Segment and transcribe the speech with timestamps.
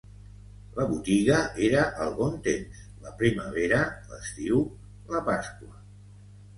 [0.79, 1.35] La botiga
[1.67, 4.67] era el bon temps, la primavera, l’estiu,
[5.15, 5.77] la Pasqua